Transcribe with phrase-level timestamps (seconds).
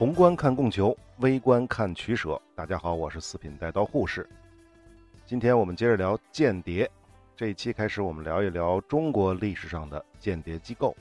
[0.00, 2.40] 宏观看供求，微观看取舍。
[2.54, 4.26] 大家好，我是四品带刀护士。
[5.26, 6.90] 今天我们接着聊间谍。
[7.36, 10.96] 这一期开始，我们聊一聊中国历史上的间谍机构。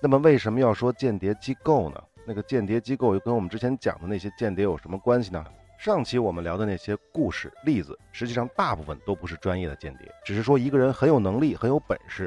[0.00, 2.02] 那么，为什么要说间谍机构呢？
[2.24, 5.44] 那个间谍机构又跟我们之前讲的那些间谍有什么关系呢？
[5.78, 12.24] 上期我们聊的那些故事例子，实际上大部分都不是专业的间谍，只是说一个人很有能力、很有本事，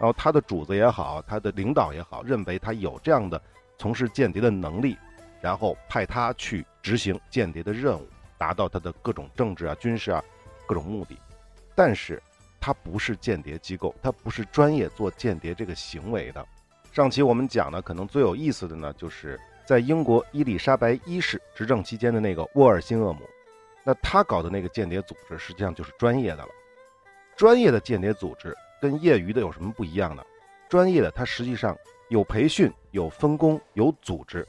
[0.00, 3.38] 然后他的主子也好，他的领导也好，认为他有这样的。
[3.76, 4.96] 从事间谍的能力，
[5.40, 10.22] 然后派他去执行间谍的任务，达到他的各种政治啊、军事啊
[10.66, 11.18] 各种目的。
[11.74, 12.22] 但是，
[12.60, 16.46] 他不是间谍机构，他不是专业做间谍这个行为的。
[16.92, 23.28] 上期我们讲的可能最有意思的呢，就是在英国伊丽莎白一世执政期间的那个沃尔辛厄姆，
[23.82, 26.48] 那他搞的那个间谍组织实际上就是专业的了。
[27.36, 30.24] 专业的间谍组织跟业余的有什么不一样呢？
[30.68, 31.76] 专业的它实际上。
[32.08, 34.46] 有培训、有分工、有组织，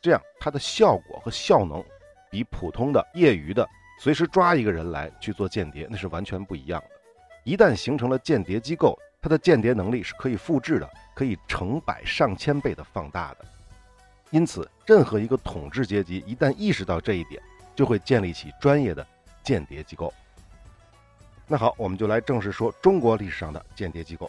[0.00, 1.84] 这样它的效果和效能
[2.30, 3.68] 比普通的业余的
[4.00, 6.90] 随时抓一个人来去做间谍那是完全不一样的。
[7.44, 13.44] 一旦形成了间谍机构，它的间谍能力是可以复制的，可以成百上千倍的放大的。
[14.30, 17.40] 因此，任何一个统治阶级一旦意识到这一点，
[17.74, 19.06] 就会建立起专业的
[19.44, 20.12] 间谍机构。
[21.46, 24.28] 那好，我们就来正式说中国历史上的间谍机构。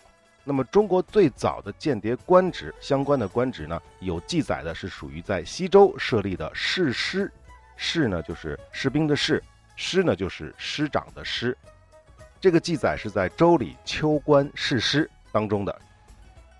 [0.49, 7.29] 那么，中国最早的间谍官职相关的官职呢，有记载的是属于在西周设立的士师，
[7.75, 9.43] 士呢就是士兵的士，
[9.75, 11.55] 师呢就是师长的师。
[12.39, 15.81] 这个记载是在《周礼·秋官士师》当中的。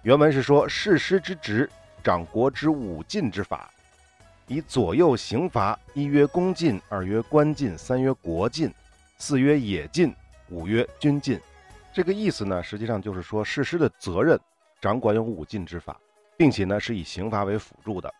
[0.03, 1.69] 原文是说：“士师之职，
[2.03, 3.71] 掌国之武禁之法，
[4.47, 8.69] 以左右刑罚：一曰宫禁，二曰官禁，三曰国禁，
[9.17, 10.13] 四曰野禁，
[10.49, 11.39] 五曰军禁。”
[11.97, 14.39] 这个意思呢，实际上就是说，誓师的责任
[14.79, 15.99] 掌管有五禁之法，
[16.37, 18.13] 并且呢是以刑罚为辅助的。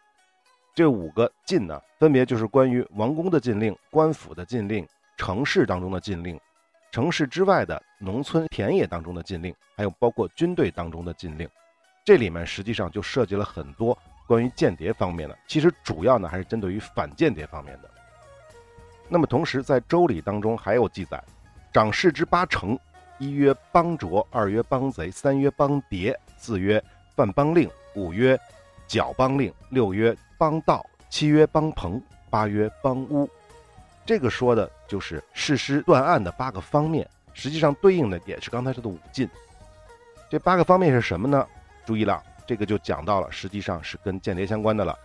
[0.74, 4.84] 这五个禁呢，分别就是关于王宫的禁令、官府的禁令、
[5.16, 6.40] 城市当中的禁令、
[6.92, 11.48] 城市之外的农村田野当中的禁令，还有包括军队当中的禁令。
[12.04, 13.96] 这里面实际上就涉及了很多
[14.26, 17.92] 关于间谍方面的，其实主要呢还是针对于反间谍方面的。
[19.08, 21.24] 那么同时在周礼当中还有记载，
[21.72, 22.76] 掌事之八成。
[23.20, 26.84] 一曰帮卓，二曰帮贼，三曰帮谍，四曰
[27.16, 28.40] 犯帮令，五曰
[28.88, 33.30] 剿帮令，六曰帮盗，七曰帮朋，八曰帮乌。
[34.06, 39.28] 这个说的就是誓师断案的八个方面，实际上对应的也是刚才说的五禁。
[40.30, 41.46] 这八个方面是什么呢？
[41.86, 44.98] 注意了，这个就讲到了，实际上是跟间谍相关的了。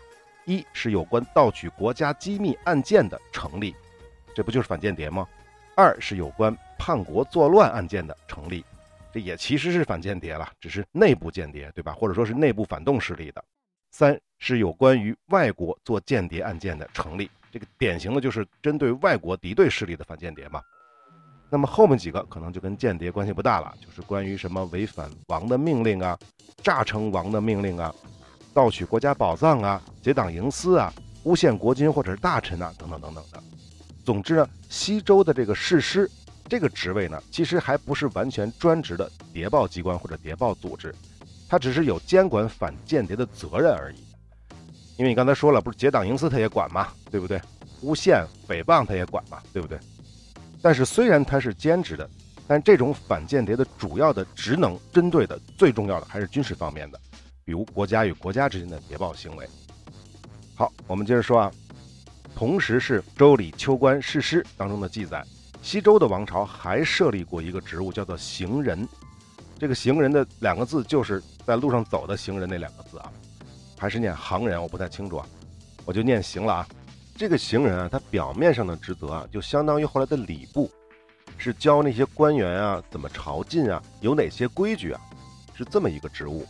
[0.45, 3.75] 一是有关盗取国家机密案件的成立，
[4.35, 5.27] 这不就是反间谍吗？
[5.77, 6.57] 二是有关。
[6.85, 8.65] 叛国作乱案件的成立，
[9.13, 11.93] 这也其实是反间谍了，只是内部间谍，对吧？
[11.93, 13.45] 或者说是内部反动势力的。
[13.93, 20.61] 三是有关于外国做间谍案件的成立，这个典型的就是针对外国敌对势力的反间谍嘛。
[21.49, 26.19] 那么后面几个可能就跟间谍关系不大了，就是关于什么违反王的命令啊，
[26.65, 27.95] 诈称王的命令啊，
[28.53, 33.41] 盗取国家宝藏啊，结党营私啊，诬陷国君或者是大臣啊，等等等等的。
[34.05, 36.11] 总之呢，西周的这个誓师。
[36.53, 40.95] 这个职位呢，其实还不是完全专职的谍报机关或者谍报组织，
[41.49, 43.97] 它只是有监管反间谍的责任而已。
[44.99, 47.41] 因为你刚才说了，不是结党营私他也管嘛，对不对？
[47.81, 49.79] 诬陷诽谤他也管嘛，对不对？
[50.61, 52.07] 但是虽然他是兼职的，
[52.47, 57.01] 但这种反间谍的主要的职能，针对的最重要的还是军事方面的，
[57.47, 59.49] 比如国家与国家之间的谍报行为。
[60.55, 61.51] 好，我们接着说啊，
[62.35, 65.25] 同时是《周礼·秋官·士师》当中的记载。
[65.63, 68.87] 西周的王朝还设立过一个职务，叫做行人。
[69.59, 73.11] 这个行人的两个字就是在路上走的行人那两个字啊，
[73.79, 75.27] 还是念行人，我不太清楚啊，
[75.85, 76.67] 我就念行了啊。
[77.17, 80.69] 这个行人啊，他表面上的职责啊，就相当于后来的礼部，
[81.39, 85.01] 是教那些官员啊怎么朝觐啊，有哪些规矩啊，
[85.55, 86.45] 是这么一个职务。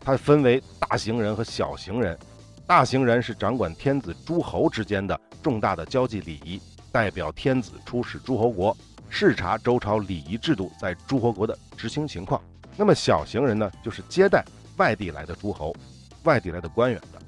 [0.00, 2.16] 它分为大行人和小行人，
[2.64, 6.60] 大行人是掌管天子诸侯之间的重大的交际礼仪。
[6.94, 8.76] 代表天子出使诸侯国，
[9.10, 12.40] 视察周朝礼仪制度在诸侯国的执行情况。
[12.76, 14.44] 那么小行人呢，就是接待
[14.76, 15.74] 外地来的诸侯、
[16.22, 17.18] 外地来的官员的。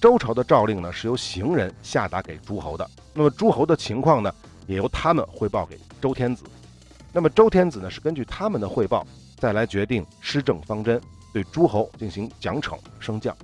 [0.00, 2.90] 周朝的诏令呢，是由行人下达给诸侯的。
[3.14, 4.34] 那么诸侯的情况呢，
[4.66, 6.42] 也由他们汇报给周天子。
[7.12, 9.06] 那么周天子呢，是根据他们的汇报，
[9.36, 11.00] 再来决定施政方针，
[11.32, 13.36] 对诸侯进行奖惩升降。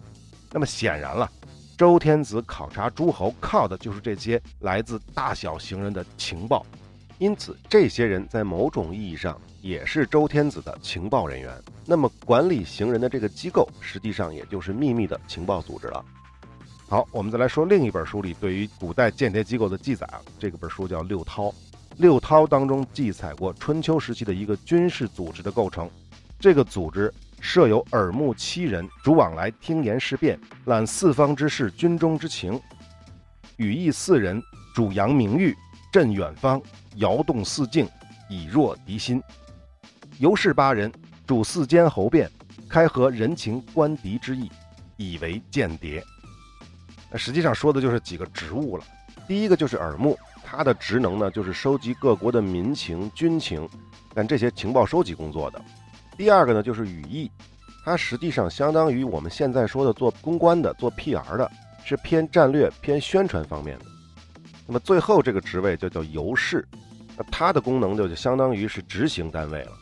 [0.51, 1.31] 那么显然了。
[1.77, 6.65] 周天子考察诸侯，靠的就是这些来自大小行人的情报，
[7.19, 11.55] 因此这些人在某种意义上也是周天子的情报人员。
[11.85, 16.03] 那么管理行人的这个机构，实际上也就是秘密的情报组织了。
[16.89, 21.51] 好，我们再来说另一本书里对于古代间谍机构的记载啊，这个本书叫《六韬》。
[21.99, 25.91] 《六韬》当中记载过春秋时期的一个军事组织的构成，
[26.39, 32.59] 这个组织设有耳目七人，主往来听言事变，揽四方之事、军中之情；
[33.57, 34.43] 羽翼四人，
[34.75, 35.55] 主扬名誉，
[35.93, 36.61] 镇远方，
[36.97, 37.89] 摇动四境，
[38.29, 39.21] 以弱敌心；
[40.19, 40.93] 游氏八人，
[41.27, 42.31] 主四间侯变，
[42.69, 44.51] 开合人情观敌之意，
[44.97, 46.03] 以为间谍。
[47.11, 48.85] 那实际上说的就是几个职务了。
[49.29, 53.69] 第一个就是耳目，他的职能呢就是收集各国的民情、军情，
[54.15, 55.61] 干这些情报收集工作的。
[56.17, 57.31] 第二个呢就是羽翼，
[57.85, 61.51] 它实际上相当于我们现在说的做公关的、做 PR 的，
[61.85, 63.85] 是偏战略、偏宣传方面的。
[64.67, 66.67] 那么最后这个职位就叫游士，
[67.17, 69.73] 那它的功能就就相当于是执行单位了，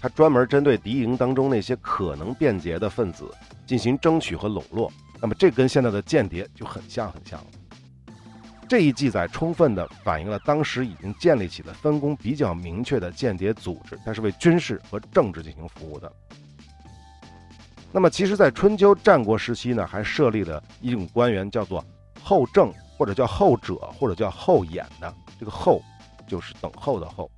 [0.00, 3.28] 它专门针对敌营当中那些可能便捷的分子
[3.66, 4.92] 进行争取和笼络。
[5.20, 7.46] 那么这跟现在的间谍就很像很像了。
[8.70, 16.12] 这一记载充分地反映了当时已经建立起了分工比较明确的间谍组织，它是为军事和政治进行服务的。
[17.90, 21.84] 那么，其实，在春秋战国时期呢，还设立了一种官员，叫做
[22.22, 25.12] 后正，或者叫后者，或者叫后眼的。
[25.36, 25.82] 这个后
[26.28, 27.28] 就是等候的后，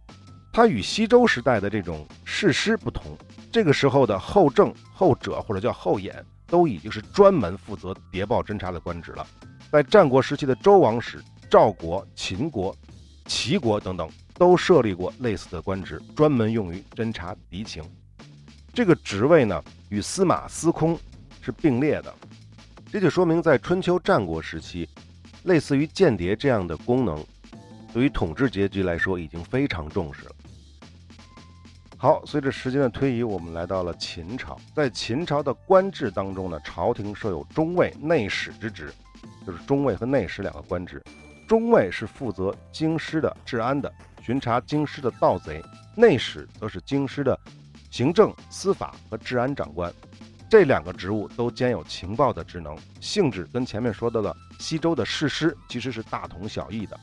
[0.52, 3.16] 它与西周时代的这种士师不同。
[3.50, 6.22] 这个时候的后正、后者或者叫后眼。
[6.48, 9.26] 都已经是专门负责谍报侦察的官职了。
[9.72, 12.76] 在战国时期的周王室、赵国、秦国、
[13.24, 17.82] 齐国等等，都设立过类似的官职，专门用于侦察敌情。
[18.74, 20.98] 这个职位呢，与司马、司空
[21.40, 22.14] 是并列的。
[22.90, 24.86] 这就说明，在春秋战国时期，
[25.44, 27.24] 类似于间谍这样的功能，
[27.94, 30.32] 对于统治阶级来说已经非常重视了。
[31.96, 34.54] 好，随着时间的推移，我们来到了秦朝。
[34.76, 38.92] 在秦朝的官制当中呢，朝廷设有中尉、内史之职，
[39.46, 41.02] 就是中尉和内史两个官职。
[41.48, 43.92] 中尉是负责京师的治安的，
[44.22, 45.60] 巡查京师的盗贼；
[45.94, 47.38] 内史则是京师的
[47.90, 49.92] 行政、司法和治安长官。
[50.48, 56.98] 这两个职务都兼有情报的职能，性质跟前面说到的西周的士师其实是大同小异的。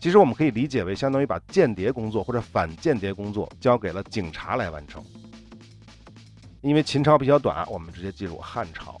[0.00, 5.02] 其实我们可以理解为，相当于把间谍工作或者反间谍工作交给了警察来完成。
[6.60, 9.00] 因为秦朝比较短，我们直接进入汉朝。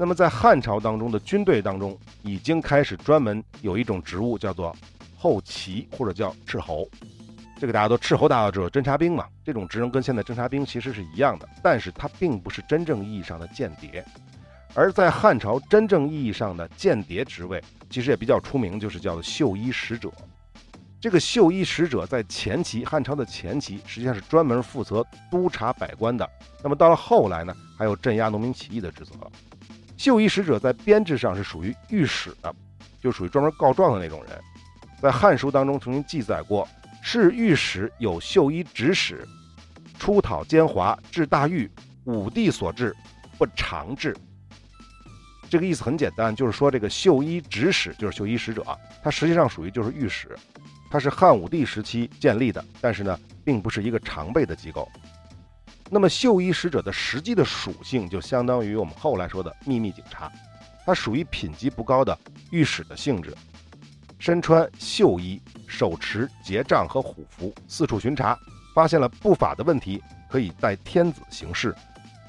[0.00, 4.72] 那么在汉朝当中的军队当中，已经开始专门有一种职务叫做
[5.16, 6.88] 后旗或者叫斥候。
[7.58, 9.26] 这个大家都斥候，大家知道侦察兵嘛？
[9.44, 14.04] 这种职能跟现在侦察兵其实是一样的，但是它并不是真正意义上的间谍。
[14.72, 17.60] 而在汉朝真正意义上的间谍职位，
[17.90, 20.12] 其实也比较出名，就是叫做绣衣使者。
[21.00, 26.28] 这个绣衣使者在前期汉朝的前期，实际上是专门负责督察百官的。
[26.62, 29.14] 那么到了后来呢，还有镇压农民起义的职责。
[29.98, 32.54] 绣衣使者在编制上是属于御史的，
[33.02, 34.40] 就属于专门告状的那种人。
[35.02, 36.66] 在《汉书》当中曾经记载过
[37.02, 39.26] ：“是御史有绣衣指使，
[39.98, 41.68] 出讨奸猾，治大狱，
[42.04, 42.94] 武帝所治，
[43.36, 44.16] 不常治。”
[45.50, 48.64] 这个意思很简单，就是说这个绣衣指使就是绣衣使者，
[49.02, 50.36] 他实际上属于就是御史，
[50.90, 54.88] 他是汉武帝时期建立的，但是呢，并不是一个常备的机构。
[55.90, 60.30] 那么绣衣使者的实际的属性就相当于我们后来说的秘密警察，
[60.84, 62.16] 它属于品级不高的
[62.50, 63.34] 御史的性质，
[64.18, 68.38] 身穿绣衣，手持结杖和虎符，四处巡查，
[68.74, 71.74] 发现了不法的问题，可以代天子行事。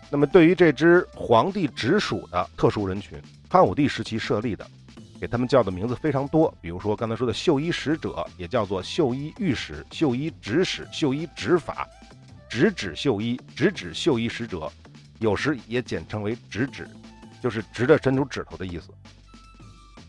[0.09, 4.65] 那么，对于这支皇帝直属的特殊人群，汉武帝时期设立的，
[5.19, 6.51] 给他们叫的名字非常多。
[6.61, 11.87] 比如说刚才说的绣衣使者，也叫做绣衣御史、绣衣指使、绣衣执法、
[12.49, 14.71] 直指绣衣、直指绣衣使者，
[15.19, 16.89] 有时也简称为直指，
[17.41, 18.89] 就是直着伸出指头的意思。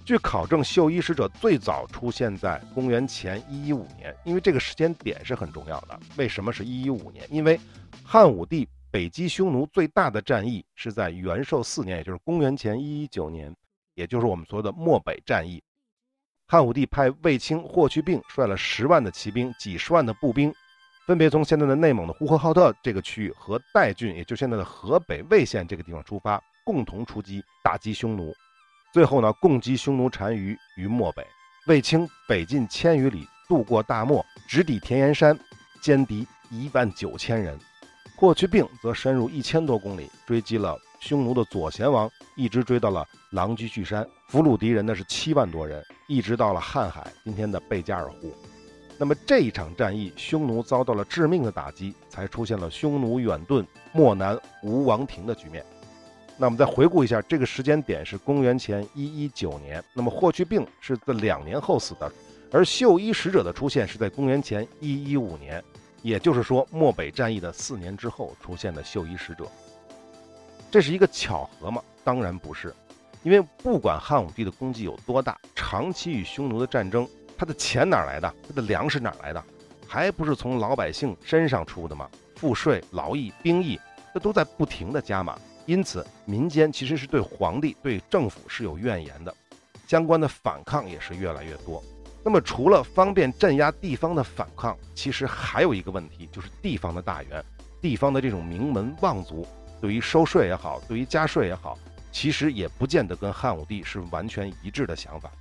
[0.05, 6.01] 据考证，绣衣使者最早出现在公元前一一五年，因为这个时间点是很重要的。
[6.17, 7.25] 为什么是一一五年？
[7.31, 7.61] 因为
[8.03, 8.69] 汉武帝。
[8.93, 13.55] 北击匈奴最大的战役是在元寿四年，也就是公元前一一九年，
[13.95, 15.63] 也就是我们说的漠北战役。
[16.49, 20.53] 汉武帝派卫青、霍去病率了十万的骑兵、几十万的步兵，
[21.11, 28.33] 分别从现在的内蒙的呼和浩特这个区域和代郡，也就现在的河北魏县这个地方出发，共同出击，打击匈奴。
[28.93, 31.27] 最后呢，共击匈奴单于于漠北。
[31.67, 35.37] 卫青北进千余里，渡过大漠，直抵田岩山，
[35.83, 37.59] 歼敌一万九千人。
[38.15, 48.33] 霍去病则深入一千多公里，追击了匈奴的左贤王，一直追到了狼居胥山，俘虏敌人呢是七万多人，一直到了瀚海，今天的贝加尔湖。
[49.01, 55.65] 那么这一场战役，匈奴遭到了致命的打击，才出现了匈奴远遁、漠南无王庭的局面。
[56.37, 59.83] 那我们再回顾一下，这个时间点是公元前一一九年。
[59.95, 62.13] 那么霍去病是在两年后死的，
[62.53, 65.65] 而绣衣使者的出现是在公元前一一五年，
[66.03, 69.47] 也就是说漠北战役的四年之后出现的绣衣使者。
[70.71, 71.83] 这是一个巧合吗？
[72.05, 72.75] 当然不是，
[73.23, 77.09] 因为不管汉武帝的功绩有多大，长期与匈奴的战争，
[77.41, 78.35] 他的钱哪来的？
[78.47, 79.43] 他的粮食哪来的？
[79.89, 82.07] 还不是从老百姓身上出的吗？
[82.37, 83.81] 赋税、劳役、兵役，
[84.13, 85.39] 这都在不停的加码。
[85.65, 89.35] 因此，民间其实是对皇帝、对政府是有怨言的，
[89.87, 91.83] 相关的反抗也是越来越多。
[92.23, 97.43] 那么，除了方便镇压地方的反抗，其实还有一个问题，就是地方的大员、
[97.81, 99.49] 地方的这种名门望族，
[99.81, 101.79] 对于收税也好，对于加税也好，
[102.13, 105.33] 其实也不见得跟汉武帝是完全一致的想法。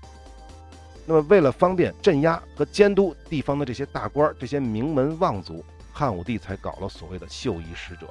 [1.09, 8.07] 那么，为了方便镇压和监督地方的这些大官、这些名门望族，汉武帝才搞了所谓的绣衣使者。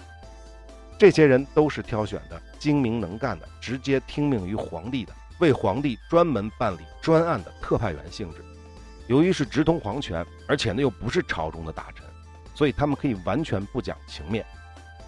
[0.99, 8.45] 这些人都是挑选的、精明能干的、直接听命于皇帝的、为皇帝专门办理专案的特派员性质。
[9.07, 12.05] 由于是直通皇权，而且呢又不是朝中的大臣，
[12.52, 14.45] 所以他们可以完全不讲情面，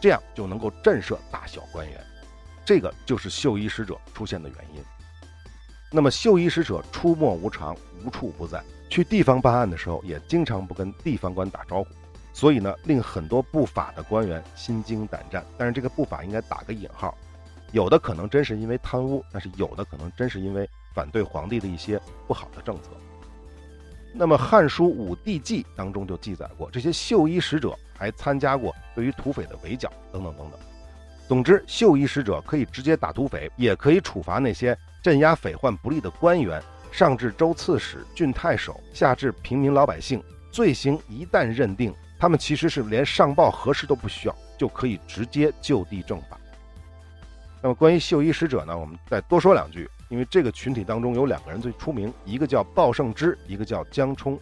[0.00, 2.00] 这样就能够震慑大小官员。
[2.64, 4.80] 这个就是绣衣使者出现的原因。
[5.90, 11.88] 那么绣衣使者出没无常，无处不在，去地方办案的时候也经常不跟地方官打招呼。
[12.32, 15.44] 所以呢，令很多不法的官员心惊胆战。
[15.58, 17.12] 但是这个不法应该打个引号，
[17.72, 22.90] 有的可能真是因为贪污，但是有的可能真是因为反对皇帝的一些不好的政策。
[24.12, 30.60] 那么《汉书·武帝纪》当中就记载过，这些绣衣使者还参加过对于土匪的围剿等等等等。
[31.28, 41.94] 总之，绣衣使者可以直接打土匪，也可以处罚那些镇压匪患不利的官员，上至州刺史、郡太守，下至平民老百姓，罪行一旦认定。
[42.18, 46.38] 他们其实是连上报核实都不需要，就可以直接就地正法。
[47.62, 54.38] 那么关于绣衣使者呢，我们再多说两句，因为这个群体当中有两个人最出名，一个叫鲍胜之，一个叫江充。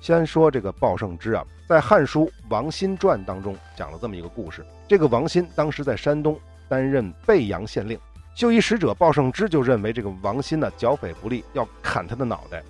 [0.00, 4.64] 先说这个鲍胜之啊，在《汉书·王辛传》当中讲了这么一个故事。
[4.88, 7.98] 这个王辛当时在山东担任贝阳县令，
[8.38, 12.62] 绣衣使者鲍胜之就认为这个王辛呢剿匪不力，要砍他的脑袋。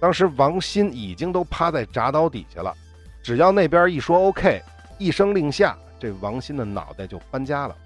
[0.00, 2.74] 当时王辛已经都趴在铡刀底下了。
[3.22, 4.60] 只要那边一说 OK，
[4.98, 7.76] 一声令下，这王鑫的脑袋就搬家了。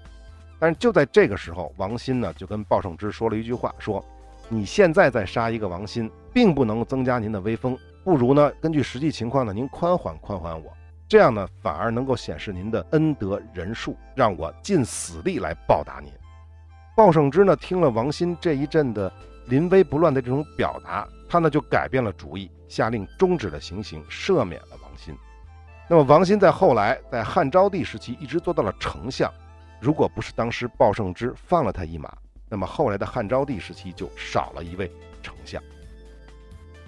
[0.57, 4.03] 但是就在这个时候，王鑫呢就跟鲍胜之说了一句话：说
[4.47, 10.75] 你现在再杀一个王鑫，并不能增加您的威风，不如呢根据实际情况呢，您宽缓宽缓我，
[11.07, 16.11] 这样呢反而能够显示您的恩德仁术，让我尽死力来报答您。
[16.99, 19.09] 鲍胜之呢听了王鑫这一阵的
[19.45, 25.15] 临危不乱的这种表达，他呢就改变了主意，下令终止了行刑，赦免了王鑫。
[25.89, 29.31] 那么王欣在后来在汉昭帝时期一直做到了丞相，
[29.79, 32.11] 如果不是当时鲍胜之放了他一马，
[32.49, 34.91] 那么后来的汉昭帝时期就少了一位
[35.23, 35.63] 丞相。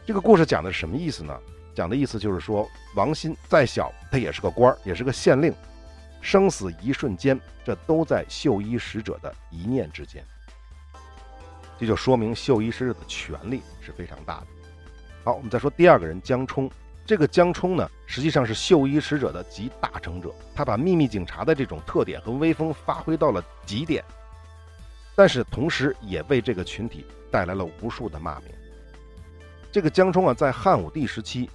[0.05, 1.33] 这个故事讲的是什么意思呢？
[1.73, 5.53] 讲的意思就是说，王欣再小，他也是个官儿，也是个县令，
[6.21, 10.23] 生死一瞬间，这都在秀衣使者的一念之间。
[11.77, 14.47] 这就说明秀衣使者的权力是非常大的。
[15.23, 16.69] 好，我们再说第二个人江冲。
[17.03, 24.05] 这个江冲呢，实际上是秀衣使者的集大成者，他把秘密警察的这种特点和威风发挥到了极点，
[25.15, 28.49] 但是同时也为这个群体带来了无数的骂名。
[29.71, 31.49] 这个江冲啊，在汉武帝时期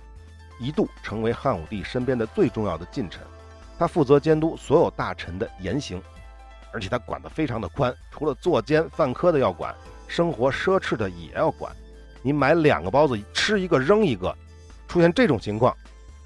[0.58, 3.22] 一度成为汉武帝身边的最重要的近臣，
[3.78, 6.00] 他负责监督所有大臣的言行，
[6.72, 9.74] 而且他管得非常的宽，除了作奸犯科的要管，
[10.08, 11.74] 生活奢侈的也要管。
[12.22, 14.34] 你买两个包子，吃一个扔一个。
[14.88, 15.76] 出现这种情况，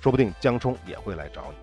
[0.00, 1.57] 说不定江冲也会来找你。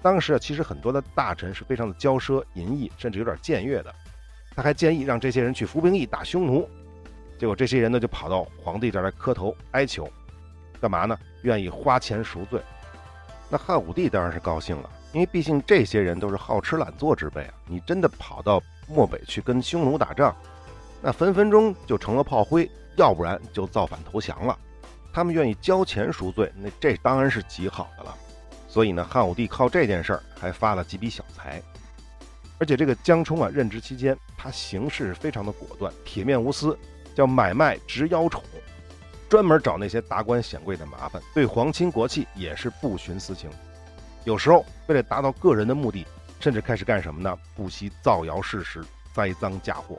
[0.00, 3.94] 当时啊，其实很多的大臣是非常的骄奢淫逸，甚至有点僭越的。
[4.54, 6.68] 他还建议让这些人去服兵役打匈奴，
[7.38, 10.08] 结果这些人呢就跑到皇帝这儿来磕头哀求，
[10.80, 11.18] 干嘛呢？
[11.42, 12.60] 愿意花钱赎罪。
[13.48, 17.54] 那汉武帝当然是高兴了，因为毕竟这些人都是好吃懒做之辈啊。
[17.66, 20.34] 你真的跑到漠北去跟匈奴打仗，
[21.00, 24.58] 那分分钟就成了炮灰，要不然就造反投降了。
[25.12, 28.16] 他们愿意交钱赎罪，那这当然是极好的了。
[28.68, 31.62] 所以呢，汉武帝靠这件事儿还发了几笔小财。
[32.58, 36.76] 而且这个江充啊，任职期间他行事非常的果断，铁面无私，
[37.14, 38.42] 叫买卖直邀宠，
[39.34, 43.50] 专门找那些达官显贵的麻烦，对皇亲国戚也是不徇私情。
[44.22, 46.06] 有时候为了达到个人的目的，
[46.38, 47.36] 甚至开始干什么呢？
[47.56, 48.80] 不惜造谣事实，
[49.12, 49.98] 栽赃嫁祸。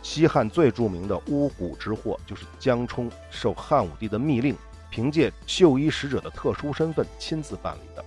[0.00, 4.56] 西汉最著名的巫蛊之祸，就是江充受汉武帝的密令，
[4.92, 8.04] 凭借绣衣使者的特殊身份亲自办理的。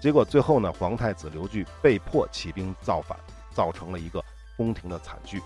[0.00, 3.16] 结果最后呢，皇太子刘据被迫起兵造反，
[3.54, 4.20] 造成了一个
[4.56, 5.40] 宫廷的惨剧。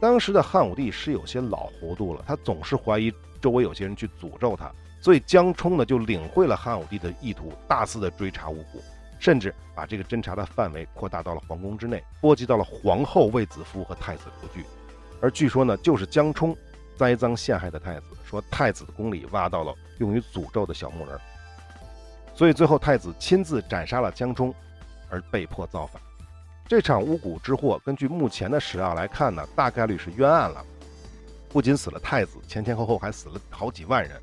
[0.00, 8.80] 当时的汉武帝是有些老糊涂了，他总是怀疑周围有些人去诅咒他，所以江充呢就领会了汉武帝的意图，大肆的追查巫蛊，
[9.18, 14.64] 甚至把这个侦查的范围扩大到了皇宫之内，波及到了皇后卫子夫和太子刘据。
[15.20, 16.56] 而据说呢，就是江充
[16.96, 21.18] 栽赃陷害的太子，说太子的宫里挖到了用于诅咒的小木人，
[22.34, 24.54] 所以最后太子亲自斩杀了江充，
[25.10, 26.00] 而被迫造反。
[26.66, 30.64] 这场巫蛊之祸，根据目前的史料来看呢，大概率是冤案了。
[31.52, 34.20] 不仅死了太子，前前后后还死了好几万人。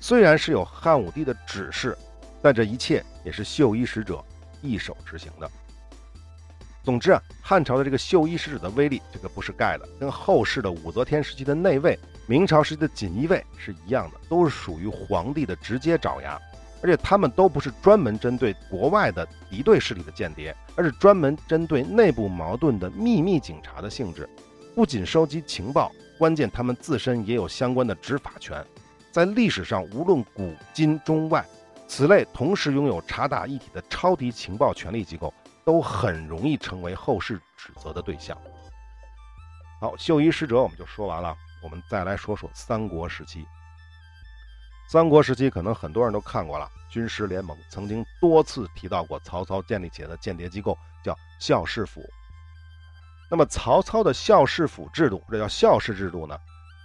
[0.00, 1.98] 虽然是有汉武帝的指示，
[2.40, 4.24] 但这一切也是绣衣使者
[4.62, 5.50] 一手执行的。
[6.82, 16.40] 总之啊，汉朝的这个绣衣使者的威力，这个不是盖的，跟后世的武则天时期的内卫、明朝时期的锦衣卫是一样的，都是属于皇帝的直接爪牙。
[16.82, 24.26] 而且他们都不是专门针对国外的敌对势力的间谍，而是专门针对内部矛盾的秘密警察的性质。
[24.74, 28.62] 不仅收集情报，关键他们自身也有相关的执法权。
[29.10, 31.42] 在历史上，无论古今中外，
[31.88, 35.32] 此类同时拥有察打一体的超级情报权力机构，
[35.64, 38.36] 都很容易成为后世指责的对象。
[39.80, 43.46] 好，秀衣使者我们就说完了，我们再来说说三国时期。
[44.90, 46.68] 三国时期，可能很多人都看过了。
[46.90, 52.04] 军师联盟曾经多次提到过曹操建立起来的间谍机构，叫校士府。
[53.30, 56.36] 那么，曹操的校士府制度，这叫校士制度呢？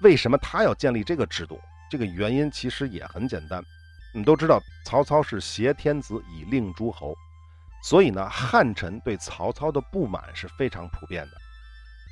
[0.03, 1.59] 为什么他要建立这个制度？
[1.89, 3.63] 这个原因其实也很简单。
[4.13, 7.15] 你都知道，曹操是挟天子以令诸侯，
[7.83, 11.31] 所以呢，汉臣对曹操的不满是非常普遍的。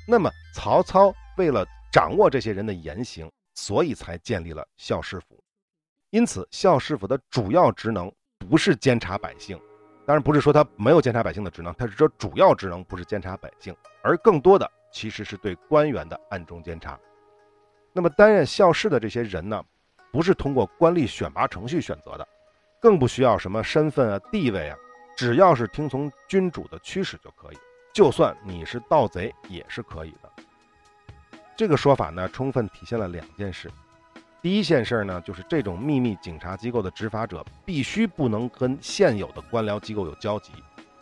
[0.06, 5.42] 那么，曹操为了掌握这些人的言行，所以才建立了校士府。
[6.10, 9.58] 因此，校士府的主要职能不是监察百姓，
[10.06, 16.98] 当然不是说他没有监察百姓的职能，他是说主要职能不是监察百姓，而更多的其实是对官员的暗中监察。
[17.92, 19.64] 那么，担任校士的这些人呢，
[20.12, 22.28] 不是通过官吏选拔程序选择的，
[22.80, 24.76] 更不需要什么身份啊、地位啊，
[25.16, 27.56] 只要是听从君主的驱使就可以，
[27.94, 30.30] 就算你是盗贼也是可以的。
[31.56, 33.70] 这个说法呢，充分体现了两件事。
[34.44, 40.52] 第一件事呢，就是这种秘密警察机构的执法者必须不能跟现有的官僚机构有交集，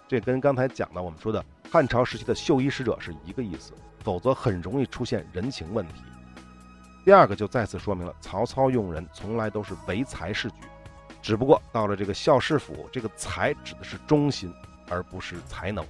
[0.07, 5.95] 这跟刚才讲的我们说的汉朝时期的绣衣使者是一个意思，否则很容易出现人情问题。
[7.05, 10.59] 第二个就再次说明了曹操用人从来都是唯才是举，
[11.21, 14.55] 只不过到了这个校士府，这个才指的是忠心，
[14.89, 15.85] 而不是才能。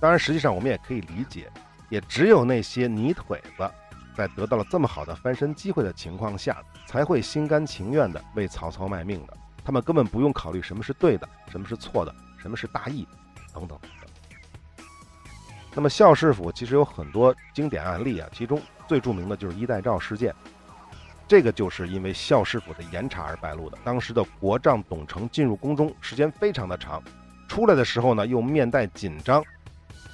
[0.00, 1.52] 当然，实际上我们也可以理解，
[1.90, 3.70] 也只有那些泥腿子。
[4.16, 9.36] 在得到了这么好的翻身机会的情况下，才会心甘情愿地为曹操卖命的。
[9.64, 13.06] 他们根本不用考虑什么是对的，什么是错的，什么是大义，
[13.54, 13.78] 等等。
[15.74, 20.34] 那么孝士府其实有很多经典案例啊，其中最著名的就是衣带诏事件。
[21.26, 23.78] 这个就是因为孝士府的严查而败露的。
[23.82, 27.02] 当时的国丈董承进入宫中时间非常的长，
[27.48, 29.42] 出来的时候呢又面带紧张。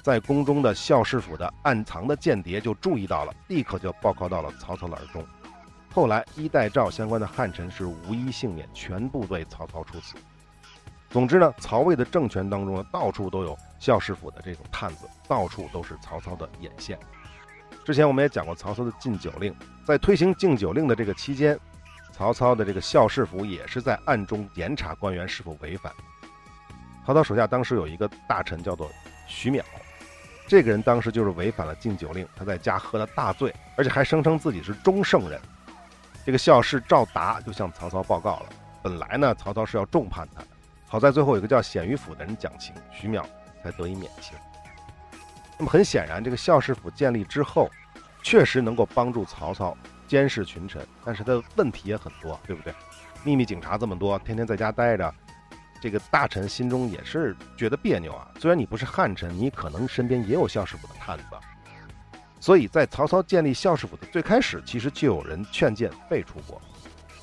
[0.01, 5.25] 在宫中的孝士府的暗藏的间谍就注意到了，立刻就报告到了曹操的耳中。
[5.91, 10.15] 后来衣带诏相关的汉臣是无一幸免，全部对曹操处死。
[11.09, 16.97] 总之呢，曹魏的政权当中呢，到处都有孝士府的这种探子，到处都是曹操的眼线。
[17.83, 21.59] 之前我们也讲过曹操的禁酒令，在推行禁酒令的这个期间，
[22.11, 25.91] 曹操的这个孝士府也是在暗中严查官员是否违反。
[27.05, 28.87] 曹操手下当时有一个大臣叫做
[29.27, 29.63] 徐邈。
[30.49, 35.39] 这个人当时就是违反了禁酒令，他在家喝了大醉，而且还声称自己是中圣人。
[36.25, 38.49] 这个校士赵达就向曹操报告了。
[38.81, 40.47] 本来呢，曹操是要重判他的，
[40.87, 43.23] 好在最后有个叫鲜于府的人讲情，徐邈
[43.63, 44.35] 才得以免刑。
[45.59, 47.69] 那么很显然，这个校士府建立之后，
[48.23, 52.73] 确实能够帮助曹操监视群臣，但是他的问题也很多，对不对？
[53.23, 55.13] 秘密警察这么多，天天在家待着。
[55.81, 58.27] 这个大臣心中也是觉得别扭啊。
[58.39, 61.23] 虽然你不是汉臣，你可能身边也有校士府的探子。
[62.39, 66.61] 所以在曹操建立校士府的最开始，其实就有人劝谏废除过。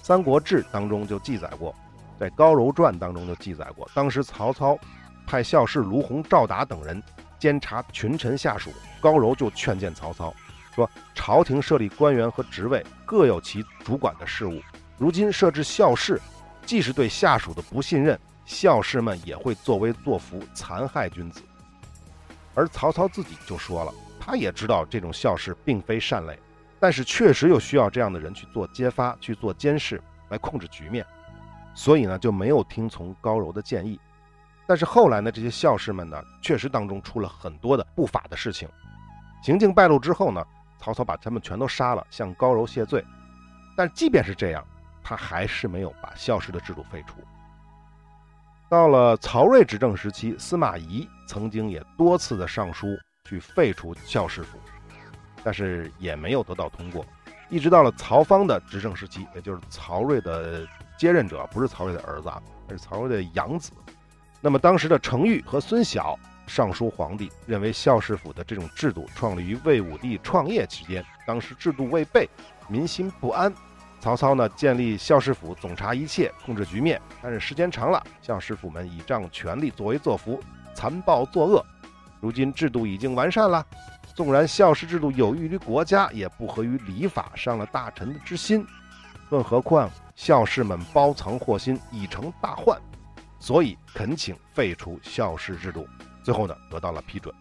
[0.07, 1.75] 《三国志》当中就记载过，
[2.21, 4.79] 在《高柔传》当中就记载过，当时曹操
[5.27, 7.03] 派校士卢洪、赵达等人
[7.39, 10.35] 监察群臣下属，高柔就劝谏曹操
[10.75, 14.61] 说：“朝廷设立官员和职位，各有其主管的事务，
[14.99, 16.21] 如今设置校士，
[16.67, 21.43] 既是对下属的不信任。”校士们也会作威作福，残害君子。
[22.55, 26.39] 而曹操自己就说了，他也知道这种校士并非善类，
[26.81, 31.05] 但是确实有需要这样的人去做揭发、去做监视，来控制局面，
[31.75, 34.01] 所以呢就没有听从高柔的建议。
[34.65, 38.69] 但是后来呢，这些校士们呢，确实当中出了很多的不法的事情，
[39.43, 40.43] 行径败露之后呢，
[40.79, 43.05] 曹操把他们全都杀了，向高柔谢罪。
[43.77, 44.65] 但即便是这样，
[45.03, 47.17] 他还是没有把校士的制度废除。
[48.69, 52.89] 到了曹睿执政时期，司马懿曾经也多次的上书
[53.25, 54.59] 去废除校士府，
[55.45, 57.07] 但是也没有得到通过。
[57.49, 60.67] 一直到了曹芳的执政时期，也就是曹睿的
[60.99, 63.71] 接任者，不是曹睿的儿子啊，而是曹睿的养子。
[64.41, 72.29] 那么当时的程昱和孙晓上书皇帝，认为校士府的这种制度创立于魏武帝创业期间，当时制度未备，
[72.69, 73.53] 民心不安。
[74.07, 77.03] 曹操呢建立校士府，总察一切，控制局面。
[77.21, 80.41] 但是时间长了，校士府们倚仗权力作威作福，
[80.77, 81.67] 残暴作恶。
[82.21, 83.67] 如今制度已经完善了，
[84.15, 88.65] 纵然校士制度有益于国家，也不合于礼法，伤了大臣的之心。
[89.29, 92.81] 更何况校士们包藏祸心，已成大患。
[93.41, 95.85] 所以恳请废除校士制度，
[96.23, 97.35] 最后呢得到了批准。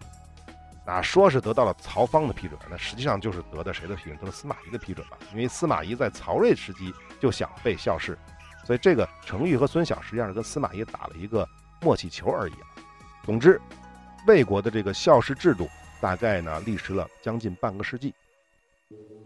[0.88, 4.18] 那说是得到了曹芳的批准，那实际上就是得的谁的批准？
[4.18, 5.18] 得了司马懿的批准吧。
[5.32, 8.16] 因为司马懿在曹睿时期就想废校士，
[8.64, 11.48] 所以这个程昱和孙晓实际上是跟司马懿打了一个
[11.82, 12.54] 默契球而已。
[13.24, 13.60] 总之，
[14.28, 15.68] 魏国的这个校士制度
[16.00, 18.14] 大概呢历时了将近半个世纪。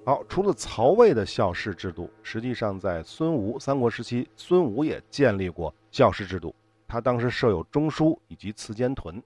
[0.05, 6.55] 好，除了曹魏的校士制度，实际上在孙吴三国时期，孙吴也建立过校士制度。
[6.87, 9.21] 他当时设有中书以及祠监屯。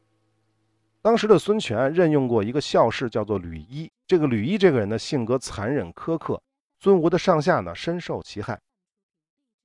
[1.04, 3.92] 当时的孙权任用过一个校士，叫做吕伊。
[4.08, 6.42] 这个吕伊这个人呢，性格残忍苛刻，
[6.80, 8.58] 孙吴的上下呢深受其害。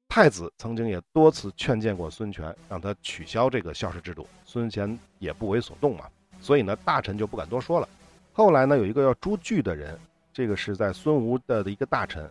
[0.08, 6.06] 太子曾经也多次劝谏过孙权，让他取消这个校士制度，孙权也不为所动嘛。
[6.40, 7.88] 所以呢，大臣就不敢多说了。
[8.32, 9.96] 后来呢，有一个叫朱据的人，
[10.32, 12.28] 这个是在孙吴的的一个大臣，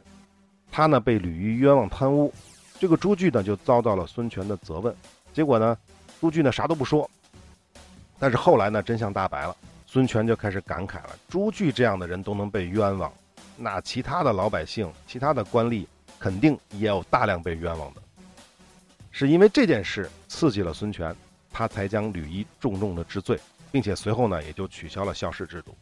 [0.69, 2.33] 他呢被吕伊冤枉贪污，
[2.77, 4.93] 这个朱据呢就遭到了孙权的责问。
[5.31, 5.77] 结果呢，
[6.19, 7.09] 朱据呢啥都不说。
[8.19, 13.13] 但是后来呢，真相大白了，孙权就开始感慨了：朱据这样的人都能被冤枉，
[13.55, 15.85] 那其他的老百姓、其他的官吏
[16.19, 18.01] 肯定也有大量被冤枉的。
[19.11, 21.15] 是因为这件事刺激了孙权，
[21.51, 23.39] 他才将吕夷重重的治罪，
[23.71, 25.75] 并且随后呢，也就取消了校士制度。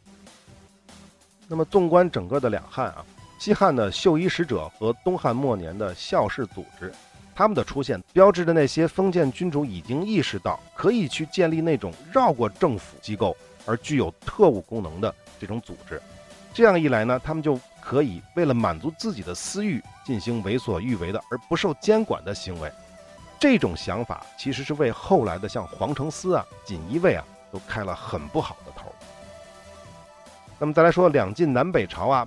[1.48, 3.06] 那么纵观整个的两汉啊，
[3.39, 6.93] 西汉的绣衣使者和东汉末年的校士组织。
[7.36, 16.02] 他们的出现，标志着那些封建君主已经意识到可以去建立那种绕过政府机构而具有特务功能的这种组织。
[16.54, 22.71] 这样一来呢，他们就可以为了满足自己的私欲，进行为所欲为的而不受监管的行为。
[23.38, 28.89] 这种想法其实是为后来的像黄承思啊、锦衣卫啊都开了很不好的头。
[30.58, 32.26] 那么再来说两晋南北朝啊，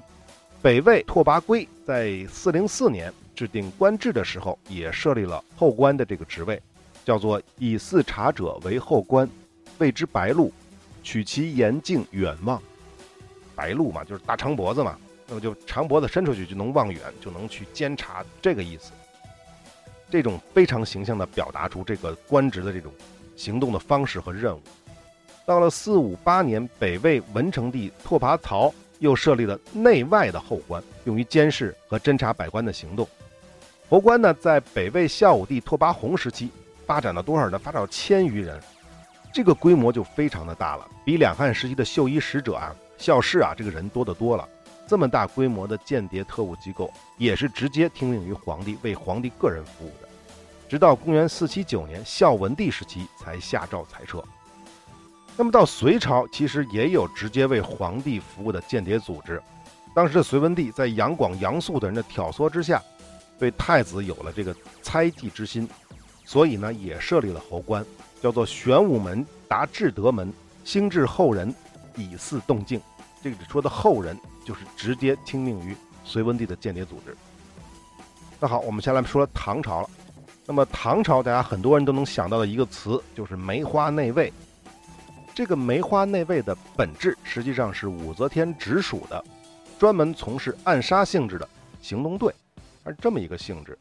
[0.60, 3.12] 北魏拓跋圭在四零四年。
[3.38, 6.60] 制定官制的时候，也设立了后官的这个职位，
[7.04, 9.30] 叫做以四察者为后官，
[9.78, 10.52] 谓之白鹿，
[11.04, 12.60] 取其言径远望。
[13.54, 18.90] 白鹿嘛，就是大长脖子嘛，那么就长脖子伸出去就能望远，就能去监察，这个意思。
[20.10, 22.92] 这种非常形象地表达出这个官职的这种
[23.36, 24.60] 行动的方式和任务。
[25.46, 33.08] 到了四五八年，北魏文成帝拓跋焘又设立了内外的后官，用于监视和侦察百官的行动。
[33.88, 36.50] 侯官呢，在北魏孝武帝拓跋宏时期
[36.86, 37.58] 发展了多少呢？
[37.58, 38.60] 发展到千余人，
[39.32, 44.46] 这个规模就非常的大了，比两汉时期的绣衣使者啊、校士啊这个人多得多了。
[44.86, 50.08] 这么大规模的间谍特务机构，也是直接听命于皇帝，为皇帝个人服务的。
[50.68, 54.22] 直到公元四七九年孝文帝时期才下诏裁撤。
[55.38, 59.40] 那么到隋朝，其实也有直接为皇帝服务的间谍组织。
[59.94, 62.82] 当时的隋文帝在杨广、杨素等人的挑唆之下。
[63.38, 65.68] 对太子有了这个猜忌之心，
[66.24, 67.86] 所以呢，也设立了侯官，
[68.20, 70.32] 叫做玄武门达至德门，
[70.64, 71.54] 兴治后人，
[71.94, 72.80] 以示动静。
[73.22, 77.16] 这个说的后人，就是直接听命于隋文帝的间谍组织。
[78.40, 79.90] 那好，我们先来说唐朝了。
[80.44, 84.32] 那么唐朝，大家很多人都能想到的一个词，就是梅花内卫。
[85.38, 89.24] 这个梅花内卫的本质，实际上是武则天直属的，
[89.78, 91.48] 专门从事暗杀性质的
[91.80, 92.34] 行动队。
[92.82, 93.78] 而这么一个性质，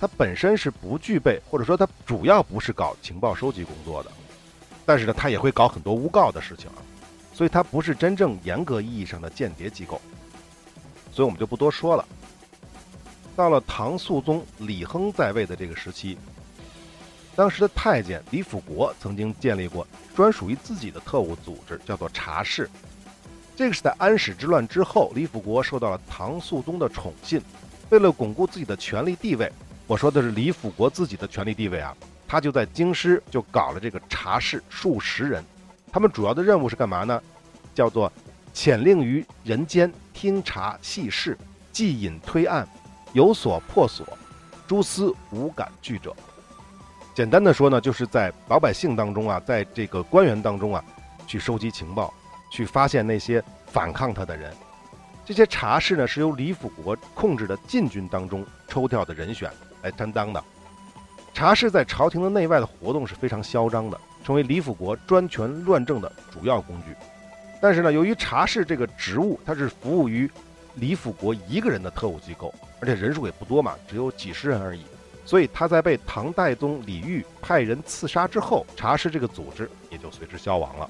[0.00, 4.10] 它本身是不具备，或者说它主要不是搞情报收集工作的，
[4.84, 6.82] 但是呢，它也会搞很多诬告的事情啊，
[7.32, 10.00] 所以它不是真正严格意义上的间谍机构，
[11.12, 12.04] 所以我们就不多说了。
[13.36, 16.18] 到了唐肃宗李亨在位的这个时期，
[17.36, 22.68] 当时的太监李辅国曾经建立过专属于自己的特务组织，叫做察氏。
[23.54, 27.40] 这个是在安史之乱之后，李辅国受到了唐肃宗的宠信。
[27.90, 29.52] 为了巩固自己的权力地位，
[29.86, 31.94] 我说的是李辅国自己的权力地位啊，
[32.26, 35.44] 他就在京师就搞了这个察事数十人，
[35.92, 37.22] 他们主要的任务是干嘛呢？
[37.74, 38.10] 叫做
[38.54, 41.36] 潜令于人间，听察细事，
[41.70, 42.66] 计引推案，
[43.12, 44.06] 有所破所，
[44.66, 46.16] 诸司无感拒者。
[47.16, 50.84] 简单的说呢，就是在老百姓当中啊，在这个官员当中啊，
[51.26, 52.12] 去收集情报，
[52.50, 54.52] 去发现那些反抗他的人。
[55.24, 59.50] 这些茶事呢，是由李辅国控制的禁军当中抽调的人选
[59.80, 60.44] 来担当的。
[61.32, 66.94] 茶事在朝廷的内外的活动是非常嚣张的，成为李辅国专权乱政的主要工具。
[67.62, 70.30] 但是呢，由于茶事这个职务，它是服务于
[70.74, 74.84] 李辅国一个人的特务机构，而且人数也不多嘛，只有几十人而已。
[75.26, 80.88] 所以他在被唐代宗李煜派人刺杀之后，察事这个组织也就随之消亡了。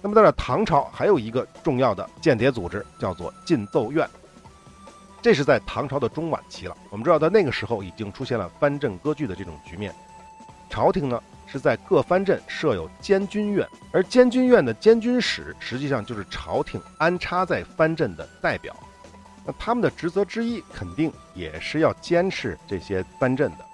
[0.00, 4.08] 那么，到了唐朝，还有一个重要的间谍组织，叫做禁奏院。
[5.20, 6.76] 这是在唐朝的中晚期了。
[6.90, 9.94] 我们知道，在那个时候已经出现了藩镇割据的这种局面。
[10.68, 18.74] 朝廷呢是在各藩镇设有监军院，而监军院的监军使实际上就是朝廷安插在藩镇的代表。
[19.44, 23.66] 那他们的职责之一，肯定也是要监视这些藩镇的。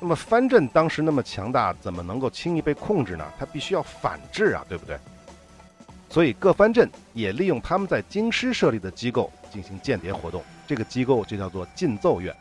[0.00, 3.24] 那么藩镇当时那么强大，怎么能够轻易被控制呢？
[3.38, 4.98] 他必须要反制啊，对不对？
[6.08, 9.30] 所以各藩镇也利用他们在京师设立的机构。
[9.52, 12.34] 进行间谍活动，这个机构就叫做禁奏院。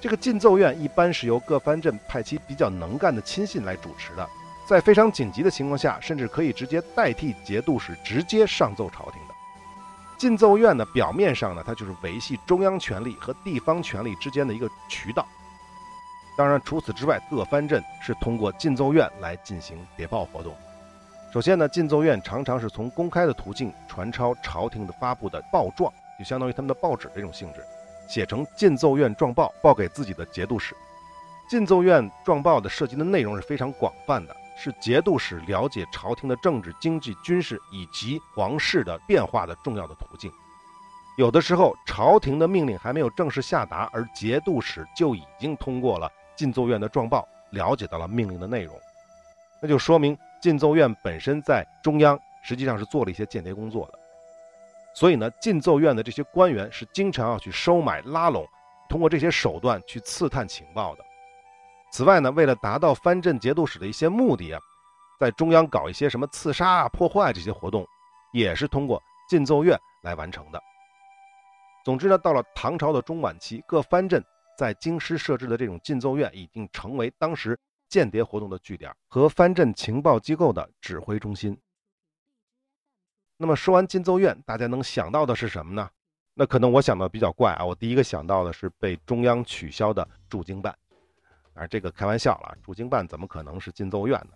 [0.00, 4.28] 这个禁奏院一般是由各藩镇派其比较能干的亲信来主持的，
[4.66, 9.19] 在非常紧急的情况下，甚至可以直接代替节度使直接上奏朝廷
[10.20, 10.28] 的。
[10.28, 15.26] 禁奏院呢，表面上呢，它就是维系中央权力和地方权力之间的一个渠道。
[16.36, 20.54] 当然，除此之外，各藩镇是通过禁奏院来进行谍报活动。
[21.32, 25.92] 首先呢，禁奏院常常是从公开的途径传抄朝廷的发布的报状。
[26.18, 27.64] 就相当于他们的报纸这种性质，
[28.06, 30.76] 写成禁奏院状报，报给自己的节度使。
[31.48, 40.30] 禁奏院状报的涉及的内容是非常广泛的，是节度使了解朝廷的政治、经济、军事以及皇室的变化的重要的途径。
[41.16, 48.78] 有的时候，朝廷的命令还没有正式下达，而节度使就已经通过了禁奏院的状报，了解到了命令的内容，
[49.62, 53.98] 那就说明禁奏院本身在中央实际上是做了一些间谍工作的。
[54.94, 58.46] 所以呢，禁奏院的这些官员是经常要去收买、拉拢，
[58.90, 61.04] 通过这些手段去刺探情报的。
[61.92, 64.60] 此外呢，为了达到藩镇节度使的一些目的啊，
[65.18, 67.86] 在中央搞一些什么刺杀啊、破坏这些活动，
[68.32, 70.62] 也是通过禁奏院来完成的。
[71.84, 74.24] 总之呢，到了唐朝的中晚期，各藩镇
[74.56, 81.58] 在京师设置的这种禁奏院，已经成为当时间谍活动的据点和藩镇情报机构的指挥中心。
[83.36, 85.90] 那么说完禁奏院，大家能想到的是什么呢？
[86.34, 90.76] 那可能我想到比较怪啊，我第一个想到的是被中央取消的驻京办。
[91.60, 94.30] 而这个开玩笑了，驻京办怎么可能是禁奏院呢？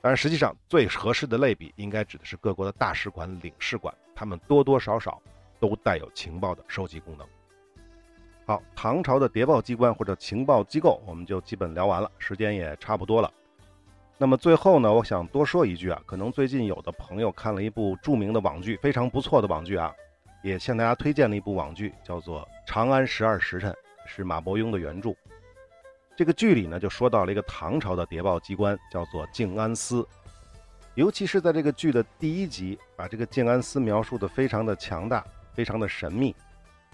[0.00, 5.20] 当然实际上最合适的类比应该指的是各国的大使馆、领事馆，他们多多少少
[5.60, 7.26] 都带有情报的收集功能。
[8.46, 13.30] 好，唐朝的谍报机关或者情报机构，我们就基本聊完了，时间也差不多了。
[14.16, 19.92] 那么最后呢，我想多说一句啊，可能最近有的朋友看了一部著名的网剧，非常不错的网剧啊，
[20.42, 23.70] 也向大家推荐了一部网剧，叫做《长安十二时辰》，
[24.06, 25.14] 是马伯庸的原著。
[26.20, 30.06] 这个剧里呢，就说到了一个唐朝的谍报机关，叫做静安司。
[30.94, 36.36] 尤其是在这个剧的第一集，把这个静安司描述的非常的强大，非常的神秘。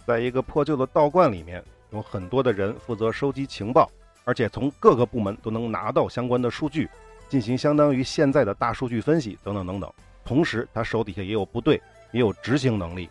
[0.06, 1.60] 在一个破旧的道观里面，
[1.90, 3.90] 有很多的人负责收集情报，
[4.22, 6.88] 而且从各个部门都能拿到相关的数据。
[7.28, 9.92] 进行相当于现在的大数据分析等等等等，
[10.24, 13.10] 同时他手底下也有部队，也有执行能力，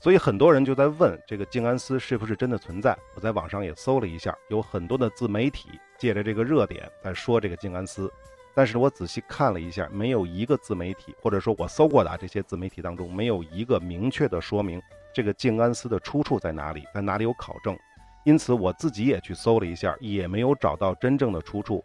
[0.00, 2.96] 所以很多人就在问这个静安寺是不是真的存在。
[3.14, 8.10] 我在网上也搜了一下，有很多的自媒体借着这个热点在说这个静安寺，
[8.54, 14.80] 但是我仔细看了一下，没有一个自媒体，或者说我搜过的这些自媒体当中，没有一个明确的说明
[15.12, 17.76] 这个静安寺的出处在哪里，在哪里有考证。
[18.24, 21.82] 因此我自己也去搜了一下，也没有找到真正的出处。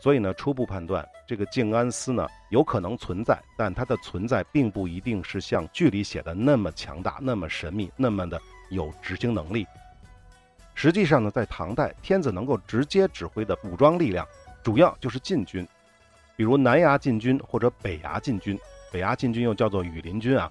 [0.00, 9.66] 所以呢，初步判断这个静安司呢有可能存在，但它的存在并不一定是像剧里写的那么强大、那么神秘、那么的有执行能力。
[10.74, 14.26] 实际上呢，在唐代，天子能够直接指挥的武装力量，
[14.62, 15.68] 主要就是禁军，
[16.34, 18.58] 比如南衙禁军或者北衙禁军。
[18.90, 20.50] 北衙禁军又叫做羽林军啊。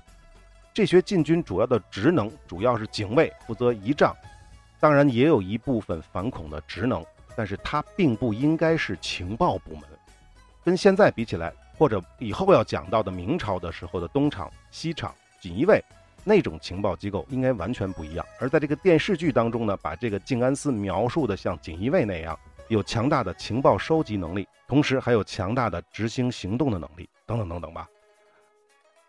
[0.72, 4.16] 这些禁军主要的职能主要是警卫，负责仪仗，
[4.80, 7.04] 当然也有一部分反恐的职能。
[7.40, 9.84] 但是它并不应该是情报部门，
[10.62, 15.82] 跟现在比起来，或者以后要讲到的明朝的时候的东厂、西厂、锦衣卫
[16.26, 18.26] 那种情报机构应该完全不一样。
[18.42, 27.88] 而在这个电视剧当中呢，把这个静安司描述的像锦衣卫那样，有强大的情报收集能力，同时还有强大的执行行动的能力，等等等等吧。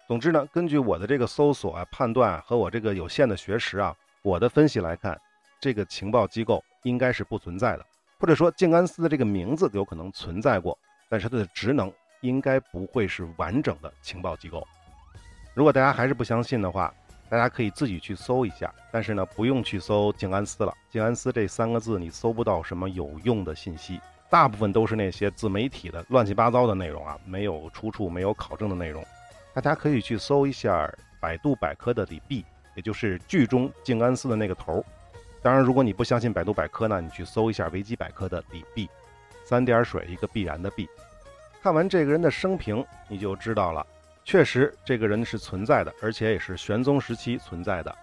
[0.06, 5.20] 总之呢，根据我的这个搜索啊、判断啊和我这个有限的学识啊，我的分析来看，
[5.60, 7.84] 这个情报机构应该是不存在的，
[8.20, 10.78] 或者说静安司的这个名字有可能存在过，
[11.08, 14.62] 但是它的职能应该不会是完整的情报机构。
[15.54, 16.94] 如果大家还是不相信的话，
[17.30, 20.74] 大家可以自己去搜一下，但是呢，不用去搜静安司了。
[20.90, 29.02] 静安司这三个字你搜不到什么有用的信息，大部分都是那些自媒体的乱七八糟的内容啊，没有出处、没有考证的内容。
[29.54, 34.84] 大家可以去搜一下百度百科的李泌，也就是剧中静安寺的那个头。
[35.42, 38.88] 当然，如果你不相信百度百科呢，你去搜一下维基百科的李泌，
[39.44, 40.88] 三点水一个必然的必。
[41.62, 43.86] 看完这个人的生平，你就知道了，
[44.24, 47.96] 确实这个人是存在的，而且也是玄宗时期存在的。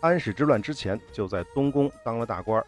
[0.00, 2.64] 安史之乱之前就在东宫当了大官，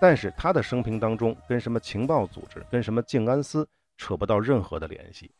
[0.00, 5.30] 但是他的生平当中跟什么情报组织、跟什么静安司扯不到任何的联系。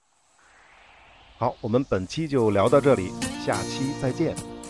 [1.37, 3.11] 好，我们本期就聊到这里，
[3.45, 4.62] 下期再见。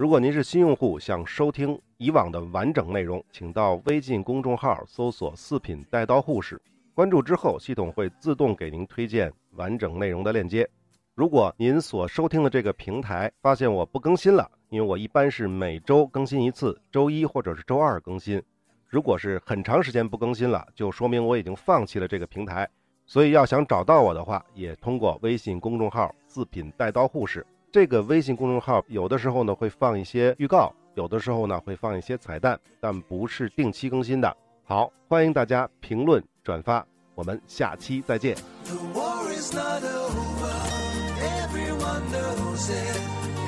[0.00, 6.58] 如果您是新用户，想收听以往的完整内容，请到微信公众号搜索“四品带刀护士”。
[6.96, 10.66] 关注之后，系统会自动给您推荐完整内容的链接。
[11.14, 18.42] 如果您所收听的这个平台发现我不更新了，因为我一般是每周更新一次，周一或者是周二更新。
[18.86, 22.66] 如果是很长时间不更新了，就说明我已经放弃了这个平台。
[23.04, 34.36] 所以要想找到我的话，也通过微信公众号“四品带刀护士”这个微信公众号，有的时候呢会放一些预告，有的时候呢会放一些彩蛋，但不是定期更新的。
[34.64, 36.84] 好，欢迎大家评论转发。
[37.14, 38.36] 我们下期再见。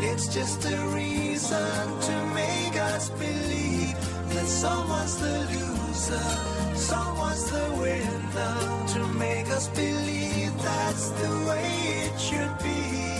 [0.04, 1.58] It's just a reason
[2.00, 3.94] to make us believe
[4.30, 6.20] that someone's the loser,
[6.74, 8.54] someone's the winner.
[8.94, 11.64] To make us believe that's the way
[12.04, 13.12] it should be.